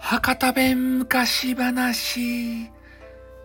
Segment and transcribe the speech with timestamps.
[0.00, 2.70] 博多弁昔話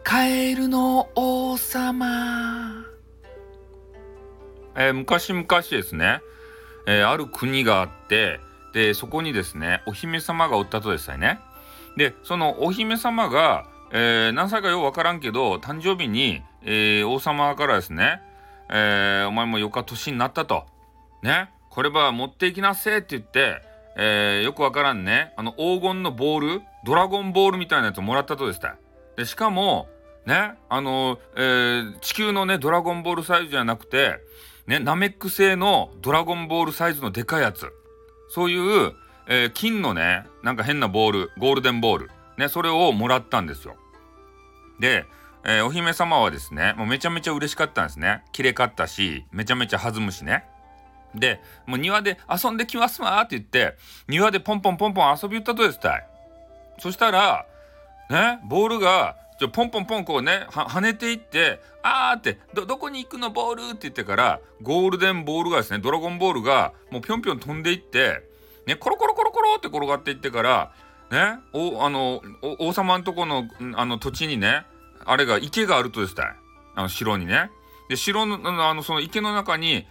[0.03, 2.85] カエルの王様。
[4.75, 6.21] えー、昔々ですね、
[6.85, 8.41] えー、ある国があって
[8.73, 11.39] でそこにですねお姫様がおったとですね。
[11.95, 18.21] でそのお姫様が、えー、何歳かようわからんけど誕生日に、えー、王様からですね、
[18.69, 20.65] え、お前もよか年になったと。
[21.21, 21.51] ね。
[21.71, 28.77] これば持っていきなせって言ってえー、よくわからんね、あの黄金のボール、ドラゴンボールみたいなやつをもらったとでした。
[29.17, 29.89] で、しかも、
[30.25, 34.19] ね、あの、えー、地球のね、ドラゴンボールサイズじゃなくて、
[34.67, 37.71] ね、ナメック製のドラゴンボールサイズのでかいやつ。
[38.29, 38.93] そういう、
[39.27, 42.11] えー、金のね、なんか変なボール、ゴールデンボール。
[42.37, 43.75] ね、それをもらったんですよ。
[44.79, 45.05] で、
[45.43, 48.23] えー、お姫様はですね、もうめちゃめちゃ嬉しかったんですね。
[48.31, 50.45] 綺麗かったし、めちゃめちゃ弾むしね。
[51.15, 56.07] で、もう庭で遊んできますわって言って、庭でポンポンポンポン遊び行ったとですたい。
[56.79, 57.45] そしたら、
[58.09, 63.63] ね、ボールが、ちょポンポンポンこうね、跳ねていって、あーって、ど、どこに行くのボール？
[63.69, 68.21] って言ってから、ゴールデンボールがですね、ドラゴンボールが、もうぴょんぴょん飛んでいって、
[68.67, 70.71] ね、コロコロコロコロって転がっていってから、
[71.09, 72.21] ね、お、あの、
[72.59, 74.63] 王様んとこの、あの土地にね、
[75.05, 76.25] あれが池があるとですたい。
[76.75, 77.49] あの城にね。
[77.89, 79.85] で、城の、あの、その池の中に、ヒュー、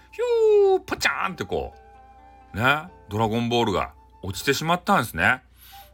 [0.78, 1.74] ポチャーンってこ
[2.54, 5.42] う、ね、ドラゴンボールが落ちてしまったんですね。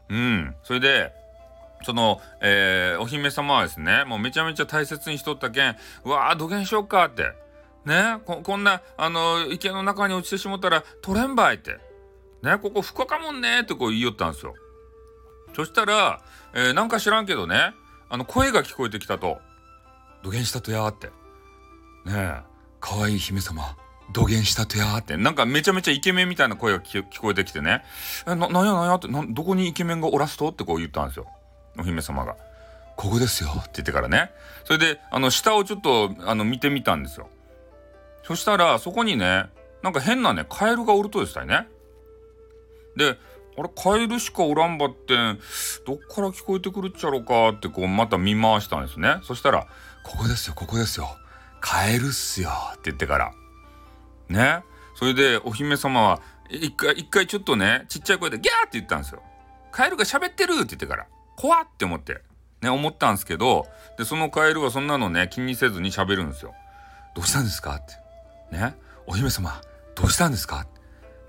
[0.09, 0.55] うん。
[0.63, 1.13] それで、
[1.83, 7.33] その、えー、お姫様はですね、もうめちゃめちゃ大切にしとったけん、うわー、土下しよっかって。
[7.85, 11.79] ねこ、こんな、あの、池の中に落ちてしもたら、取れんばいって。
[12.43, 14.55] ね、ここ深かもんねってこう言いよったんですよ。
[15.55, 16.21] そしたら、
[16.55, 17.75] えー、なんか知らんけどね、
[18.09, 19.39] あの、声が聞こえてきたと。
[20.23, 21.07] 土下したとやーって。
[21.07, 21.13] ね
[22.07, 22.41] え
[22.81, 23.77] 可愛い姫様
[24.13, 25.17] 土下したとやって。
[25.17, 27.83] なんかめちゃめちゃイケメンみたいな声が聞こえてきてね。
[28.27, 30.49] えななんやなんやってなどこにイケメンがおらすと？
[30.51, 31.27] ってこう言ったんですよ。
[31.79, 32.37] お姫様が
[32.97, 34.31] 「ここですよ」って言ってからね。
[34.65, 37.29] それであの下をちょっとあの見てみたんですよ。
[38.23, 39.47] そしたらそこにね
[39.83, 41.69] なんか変なねカエルがおるとでしたね。
[42.97, 43.19] で
[43.59, 45.15] あれカエルしかおらんばって
[45.87, 49.17] どっから聞こえてくるっちゃろうかってこうまた見回したんですね。
[49.23, 49.67] そしたら
[50.05, 51.09] 「ここですよここですよ。
[51.61, 53.33] カエルっすよって言ってから。
[54.29, 54.63] ね。
[54.95, 59.23] それでお姫様は一回、一回ちょっとね、ちっちゃい声でギャーって言ったんですよ。
[59.73, 61.07] カエルが喋ってるって言ってから。
[61.37, 62.23] 怖って思って。
[62.63, 63.67] ね、思ったんですけど、
[63.99, 66.55] で、そのカエルはそんなのね、気にせずに喋るんですよ。
[67.15, 67.85] どうしたんですかっ
[68.51, 68.57] て。
[68.57, 68.75] ね。
[69.07, 69.61] お姫様、
[69.95, 70.67] どうしたんですか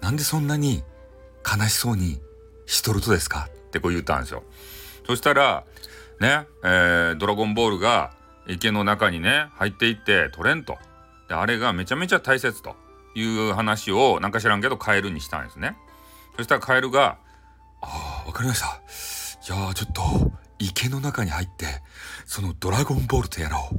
[0.01, 0.83] なんでそんなに
[1.45, 2.19] 悲しそうに
[2.65, 3.49] しとるとですか？
[3.49, 4.43] ってこう言ったんですよ。
[5.05, 5.63] そしたら、
[6.19, 8.13] ね、えー、ドラゴンボールが
[8.47, 10.77] 池の中にね入っていって取れんと
[11.29, 12.75] であれがめちゃめちゃ大切と
[13.19, 15.75] いう話をなんか知らんけどカエルにしたんですね。
[16.35, 17.17] そしたらカエルが
[17.81, 18.79] 「ああわかりました。
[19.41, 21.65] じゃあちょっと池の中に入って
[22.25, 23.69] そのドラゴンボールとやらを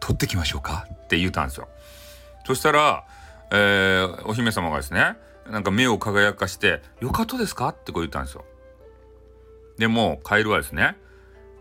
[0.00, 1.68] 取ってきましょうか」って言ったんですよ。
[2.46, 3.04] そしたら、
[3.50, 5.16] えー、お姫様がですね
[5.50, 8.44] なんか目を輝かして「よかったですか?」ってこう言ったんですよ。
[9.78, 10.96] でもカエルはですね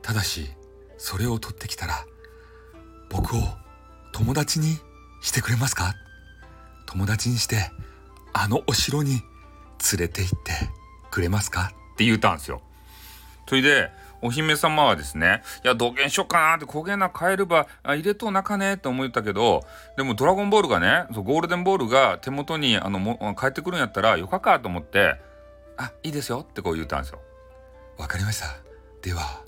[0.04, 0.52] ただし
[0.98, 2.06] それを取ってきたら
[3.10, 3.40] 僕を
[4.12, 4.78] 友達に
[5.22, 5.96] してくれますか？
[6.94, 7.72] 友達にして
[8.34, 9.22] あのお城に
[9.92, 10.52] 連れて行って
[11.10, 11.72] くれますか？
[11.94, 12.62] って言うたんですよ。
[13.48, 13.90] それで
[14.22, 19.64] お姫様はですね、いや、土下しよっかなって焦げな帰るば、あ入れとなかねって思ったけど、
[19.98, 25.16] でもドラゴンボールがね、そうゴールデンボールが手元にあのも帰ってくるんやったらよかかと思って、
[25.76, 27.20] あ、いいですよってこう言ったんですよ。
[27.98, 28.48] わかりました。
[29.02, 29.42] では、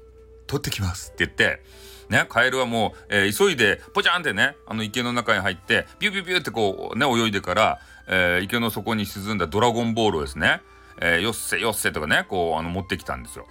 [0.46, 1.64] 取ってきますって言って、
[2.10, 10.62] ね、カエルはもう、えー、急いでポチャンってねあの池の中に入ってビュビュビュってこうね泳いでから、えー、池の底に沈んだドラゴンボールをですね、
[11.02, 13.48] えー、よっせよっせとかねこうあの持ってきたんですよ。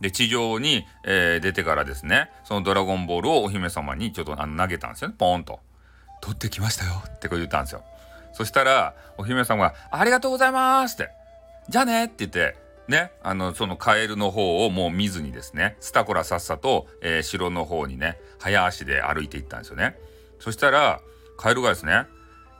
[0.00, 5.60] で地上に、えー、出てからですねそのドラゴンボールをお姫様にちょっとあの投げたんですよねポーンと。
[6.20, 7.82] 取ってきましたよってこう言ったんですよ。
[8.32, 11.10] そしたらお姫様が「ありがとうございます」って
[11.68, 12.56] 「じゃあね」って言って
[12.88, 19.96] ね、あの、そのカエルの方をもう見ずにですね、スタコラさっさと、えー、城の方にね、早足で歩いていったんですよね。
[20.38, 21.00] そしたら、
[21.38, 22.04] カエルがですね、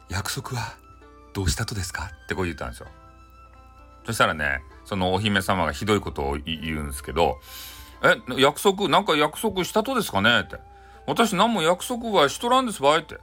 [0.09, 0.76] 約束は
[1.35, 2.11] どうしたとですか？
[2.25, 2.87] ってこう言ったんですよ。
[4.06, 7.38] そしたらね、そのお姫様がひどいことを言うんですけど、
[8.03, 10.41] え、約束、なんか約束したとですかね？
[10.41, 10.56] って。
[11.06, 13.15] 私何も約束はしとらんですばいって。
[13.15, 13.21] ね、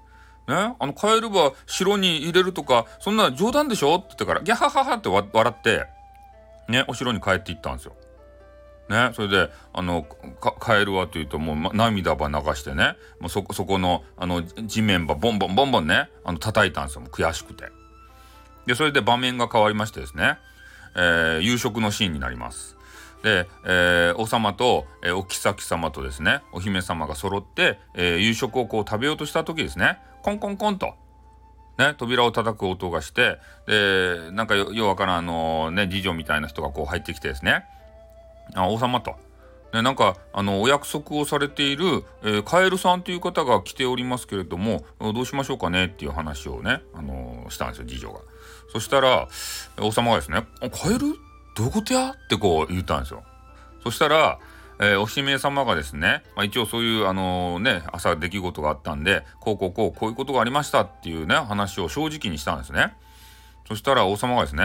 [0.47, 3.95] あのカエルは城に入れるとか、そんな冗談でしょ？
[3.95, 5.85] って言ってから、ギャハハハって笑って、
[6.71, 7.95] ね、お城に帰っていったんですよ。
[8.89, 10.03] ね、それであの
[10.59, 17.71] カエルはというともう、ま、涙ば流してねもうそそこのあの地面ばボンボンボンボンねあの叩いたんですよ悔しくて。
[18.65, 20.37] で、それで場面が変わりましてですね、
[20.95, 22.77] えー、夕食のシーンになります。
[23.23, 30.95] で、えー、王様と、えー、お妃様とですね、お姫様が揃って、えー、夕食をこう食べようとした時ですね、コンコンコンと、
[31.77, 33.37] ね、扉を叩く音がして、
[33.67, 37.65] で、なんかようわからん、あのね、次女みたいな人がこう入ってきてですね、
[38.55, 39.15] あ王様と、
[39.73, 48.19] ね、なんかあのお約束をされている、えー、カエルさんという方が来ておりますけれどもどうしましょうかねっていう話をね、あのー、したんですよ次女が。
[48.73, 49.29] そしたら
[49.79, 51.15] 王様がですね「カエル？
[51.55, 53.23] どういうことや?」ってこう言ったんですよ。
[53.83, 54.39] そしたら、
[54.81, 62.93] えー、お姫様がですね、まあ、一応そういうあのね朝出来事があったんでこうこうこうこういうことがありましたっていうね話を正直にしたんですね。
[63.67, 64.63] そしたら王様がですね、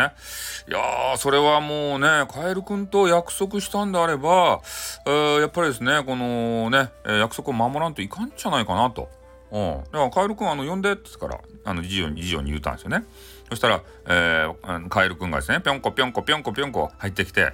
[0.68, 4.62] いやー、それはもうね、カエル君と約束したんであれば、
[5.06, 9.08] えー、やっぱりですね、このね、約束を守らんといかんじゃないかなと。
[9.52, 9.84] うん。
[9.92, 13.04] だからカエル君、あの、呼んでってから、あの、次女に、次女に言ったんですよね。
[13.48, 17.52] そしたら、えー、カエル君がですね、ぴょんこぴょんこぴょんこぴょんこ入ってきて、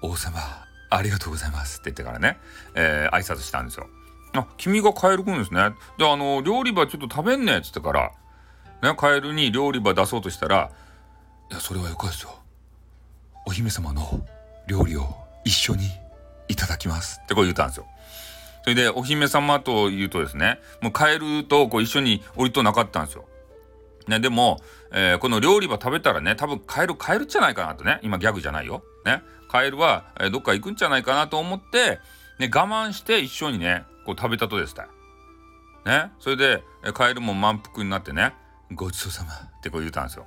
[0.00, 0.65] 王様、
[0.96, 2.38] ありがとうございますって言ってからね、
[2.74, 3.86] えー、挨拶したんですよ。
[4.34, 5.70] あ、君がカエル君ですね。
[5.98, 8.12] で、あの、料理場ちょっと食べんねっつってから、
[8.82, 10.70] ね、カエルに料理場出そうとしたら、
[11.50, 12.34] いや、それはよかですよ。
[13.46, 14.26] お姫様の
[14.66, 15.14] 料理を
[15.44, 15.88] 一緒に
[16.48, 17.86] いただきますってこう言ったんですよ。
[18.62, 23.24] それで、お姫様と言うとですね、もうカエルとこう一緒に降りとなかったんですよ。
[24.08, 24.60] ね、でも、
[24.92, 28.82] えー、この料理場食べたらね、多分カエルカエルじゃないかなとね、今ギャグじゃないよ。
[29.04, 32.00] ね、カエルは、え、どっか行くんじゃないかなと思って、
[32.38, 34.88] ね、我慢して一緒にね、こう食べたとですた
[35.84, 38.34] ね、それで、え、カエルも満腹になってね、
[38.72, 40.26] ごちそうさま ってこう言ったんですよ。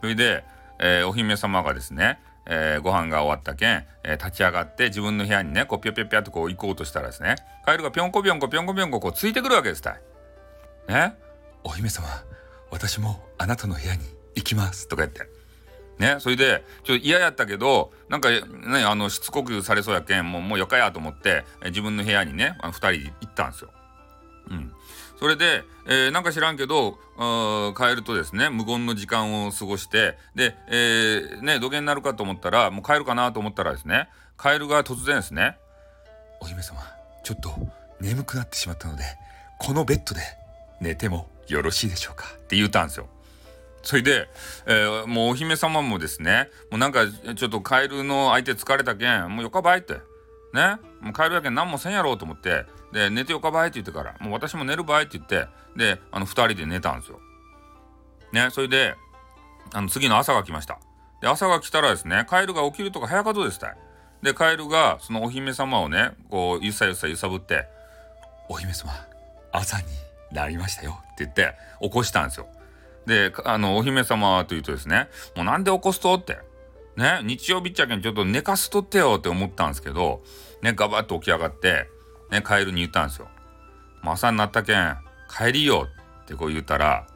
[0.00, 0.44] それで、
[0.78, 10.00] えー、お姫様がですね、えー、ご飯が終わったけん、えー、立ち上がって自分の部屋にねこうぴょぴょぴょっとこう行こうとしたらですねカエルがぴょんこぴょんこぴょんこぴょんここうついてくるわけですたい。
[10.88, 11.14] ね
[11.62, 12.08] お姫様
[12.70, 14.02] 私もあなたの部屋に
[14.34, 15.31] 行きますとか言って。
[15.98, 18.40] ね、それでちょっと嫌やったけどなんかね
[18.84, 23.70] あのしつこくされそうやけんもうもうよかやと思って、自分の部屋にね2人行ったんですよ。
[24.50, 24.72] うん、
[25.18, 26.98] それで、えー、なんか知らんけど
[27.76, 35.56] 帰るとですね無言の時間を過ごしてで、えー、ね土下になるかと思ったらもう帰るかなと思ったらですねカエルが突然ですね
[36.42, 36.80] 「お姫様
[37.22, 37.54] ちょっと
[38.00, 39.04] 眠くなってしまったので
[39.58, 40.20] このベッドで
[40.80, 43.06] 寝てもよろしいでしょうか」って言ったんですよ。
[43.82, 44.28] それで、
[44.66, 49.94] えー、もうお姫様もですねもうなんかちょっとカエルの相手疲れたけんもうよかばいって
[50.54, 50.78] ね？
[51.00, 57.20] もうカエルやけん何もせんやろうと思ってで寝てよかばいって言ってからもう私も寝るばいって言ってであの2人で寝たんですよ。
[58.32, 58.48] ね？
[58.50, 58.94] それで
[59.72, 60.78] あの次の朝が来ました。
[61.20, 63.76] で朝が来たらですねカエルが起きるとか早かとですたい。
[64.22, 67.66] でカエルがそのお姫様をねこうゆさゆさ揺さぶって
[68.48, 68.92] 「お姫様
[69.50, 69.84] 朝に
[70.30, 72.46] なりましたよ」って言って起こしたんですよ。
[73.06, 76.38] であのお姫様というとですねもうなんで起こすとって
[76.96, 80.22] ね日曜日っちゃけんちょっと寝かすとってよって思ったんですけど
[80.62, 81.88] ねガバッと起き上がって
[82.32, 83.28] ね、カエルに言ったんですよ。
[84.02, 84.96] 朝になったけん、
[85.28, 85.86] 帰りよ
[86.22, 87.06] ってこう言ったら、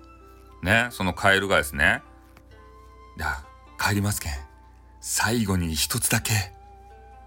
[0.63, 2.03] ね、そのカエルがですね、
[3.17, 4.33] じゃあ帰りますけん。
[5.01, 6.53] 最後に一つだけ、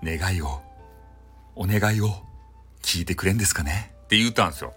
[0.04, 0.62] 願いを、
[1.56, 2.10] お願いを
[2.84, 3.96] 聞いてくれんですかね？
[4.04, 4.76] って言ったんですよ。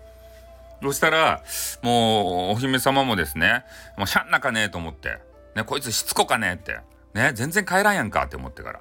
[0.83, 1.43] そしたら、
[1.83, 3.65] もう、お姫様もですね、
[3.97, 5.21] もうしゃんなかねえと思って、
[5.55, 6.81] ね、こいつしつこかねえって、
[7.15, 8.81] ね、全然帰らんやんかって思ってから、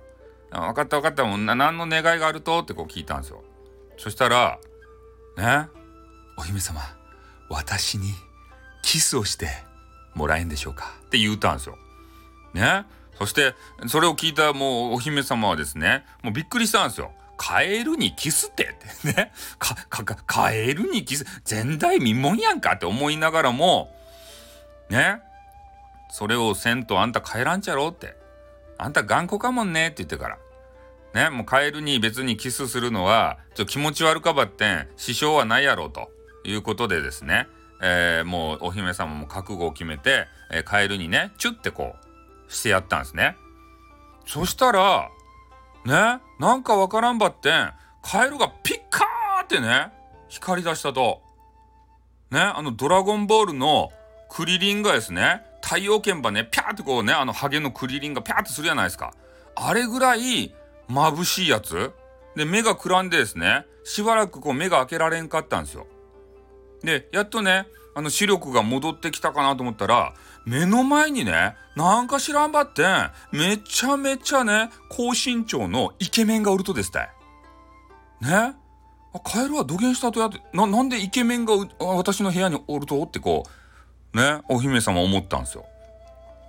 [0.51, 2.59] 分かった分かった、もう何の願いがあると？
[2.59, 3.41] ってこう聞いたんですよ。
[3.97, 4.59] そしたら
[5.37, 5.67] ね
[6.37, 6.81] お姫様
[7.49, 8.11] 私に
[8.83, 9.47] キスをして
[10.13, 10.91] もらえんでしょうか？
[11.05, 11.77] って言うたんですよ。
[12.53, 12.85] ね
[13.17, 13.53] そして
[13.87, 17.13] それを聞いたもうお姫様はですねもうびっくりしたんですよ。
[17.41, 18.75] カエルにキスって。
[19.03, 19.31] ね。
[19.57, 21.25] かかかカエルにキス。
[21.49, 23.91] 前代未聞やんかって思いながらも。
[24.91, 25.19] ね。
[26.11, 28.15] それをせんとあんた帰らんちゃろって。
[28.77, 30.37] あんた頑固かもんねって言ってから。
[31.15, 36.11] ね、もうカエルに別にキスするのは、ちょ気持ち悪かばってん、支障はないやろと。
[36.43, 37.47] いうことでですね、
[37.81, 41.95] えー、もうお姫様も覚悟を決めて、えー、カエルにね、チュッてこ
[42.47, 43.35] う、してやったんですね。
[44.27, 45.09] そしたら、
[45.85, 47.71] ね、なんかわからんばってん、
[48.01, 49.91] カエルがピッカーってね、
[50.27, 51.21] 光り出したと。
[52.29, 53.91] ね、あのドラゴンボールの
[54.29, 59.13] クリリンがですね、太陽剣ばね、ピャーってこうね、あのハゲのクリリンがピャーってするじゃないですか。
[59.55, 60.53] あれぐらい
[60.89, 61.91] 眩しいやつ
[62.35, 65.87] で、目がくらんでですね、しばらくこう目が開けられんかったんですよ。
[66.83, 70.13] で、やっとね、あの視力が戻ってきたかなと思ったら、
[70.45, 72.83] 目の前にね、なんか知らんばって、
[73.31, 77.09] めちゃめちゃね、高身長のイケメンがおるとですたい。
[78.21, 78.55] ね？
[79.13, 83.01] あ、カエルは土下したとやって、な、なんでイケメンが私の部屋におると？
[83.03, 83.43] ってこ
[84.13, 85.65] う、ね、お姫様思ったんですよ。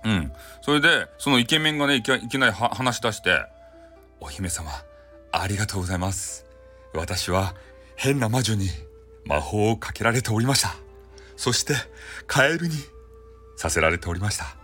[0.05, 0.31] うん。
[0.61, 3.45] それでそのイケメンがねいきなり話し出して
[4.19, 4.69] 「お姫様
[5.31, 6.45] ありがとうございます。
[6.93, 7.55] 私は
[7.95, 8.69] 変な魔女に
[9.25, 10.75] 魔法をかけられておりました。
[11.37, 11.73] そして
[12.27, 12.75] カエルに
[13.55, 14.55] させられておりました。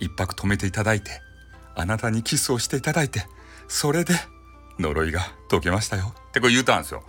[0.00, 1.20] 一泊止めていただいて
[1.74, 3.24] あなたにキスをしていただいて
[3.68, 4.14] それで
[4.78, 6.14] 呪いが解けましたよ。
[6.28, 7.04] ってこう言うたんですよ。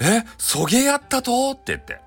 [0.00, 1.52] えそげやったと？
[1.52, 2.00] って言って。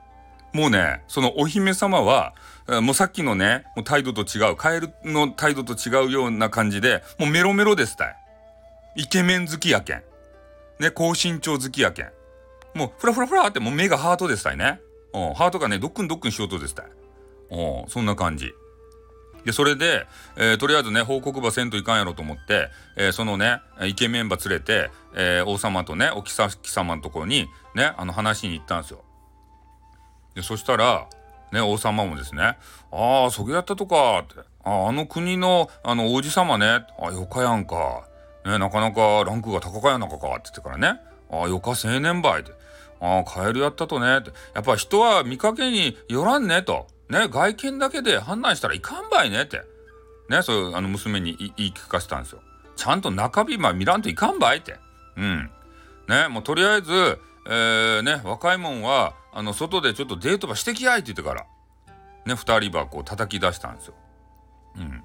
[0.53, 2.33] もうねそのお姫様は
[2.81, 8.05] もうさっきのねもう態度と違うカエルの態度と違うような感じでもうメロメロですた。
[8.05, 8.15] い
[8.95, 10.03] イケメン好きやけん。
[10.79, 12.11] ね高身長好きやけん。
[12.73, 14.79] もうフラフラフラってもう目がハートですたいね。
[15.13, 16.83] うんハートがねドックンドックンしようとですた。
[16.83, 16.85] い
[17.51, 18.53] うんそんな感じ
[19.45, 29.03] でそれで、えー、とりあえずね報告ばせんといかんやろと思って、えー、そのねイケメンば連れて、えー、王様とねお妃様のところにねあの話に行ったんですよ。
[30.33, 31.07] でそしたら
[31.53, 32.57] ね王様もですね
[32.91, 34.35] 「ああそげやったとか」って
[34.65, 38.07] 「ああの国のあの王子様ねあよかやんか、
[38.45, 40.99] ね、なかなかランクが高かやなかか」って言ってからね
[41.31, 42.51] 「ああよか青年ばい」って
[42.99, 46.87] 「ああカエルやったとね」って「やっぱ人は見かけによらんね」と。
[47.09, 49.61] ね、外見だけで判断したらいかんばいねって。
[50.29, 52.41] ね、そうあの娘に言い聞かせたんですよ。
[52.75, 54.77] ちゃんと中身ま見らんといかんばいって。
[55.17, 55.51] うん。
[56.07, 61.45] ね、もうとりあえず、えー、ね、若いもんは、あの、外でちょっとデートばしてきやいって言ってから、
[62.25, 63.93] ね、二人ばこう叩き出したんですよ。
[64.77, 65.03] うん。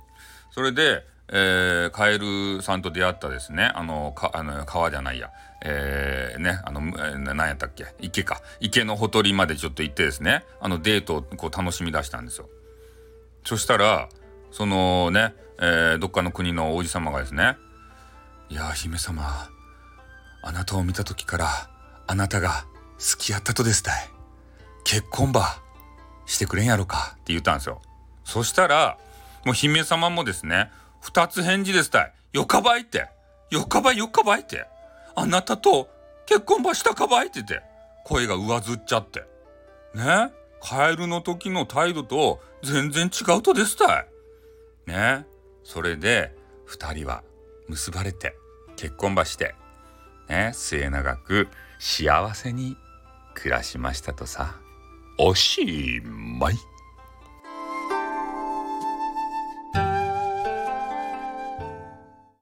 [0.51, 5.31] それで、えー、カエルさんと出会ったですね、あの、かあの川じゃないや、
[5.63, 7.87] えー、ね、あの、えー、何やったっけ？
[8.01, 8.41] 池か。
[8.59, 12.49] 池のほとりまでちょっと行ってですね、あのデートをこう楽しみ出したんですよ。
[13.45, 14.09] そしたら、
[14.51, 17.57] そのね、えー、どっかの国の王子様がですね、
[18.49, 19.49] いや姫様、
[20.43, 21.49] あなたを見た時から、
[22.07, 22.65] あなたが
[22.99, 24.09] 好きやったとですたい。
[24.83, 25.61] 結婚ば
[26.27, 27.81] してくれんやろかって言ったんですよ。
[28.25, 28.99] そしたら、
[29.45, 32.13] もう姫様もですね、二つ返事ですたい。
[32.33, 33.09] よかばいって。
[33.51, 34.67] よかばいよかばいって。
[35.15, 35.89] あなたと
[36.27, 37.63] 結婚ばしたかばいってて、
[38.05, 39.25] 声が上ずっちゃって。
[39.95, 40.31] ね？
[40.63, 44.07] カエルの時の態度と全然違うとですたい。
[44.87, 45.27] ね？
[45.65, 46.35] それで
[46.67, 47.23] 二人は
[47.69, 48.37] 結ばれて
[48.77, 49.55] 結婚ばして、
[50.29, 50.53] ね？
[50.55, 52.77] 末永く幸せに
[53.35, 54.55] 暮らしましたとさ。
[55.19, 56.55] おしまい。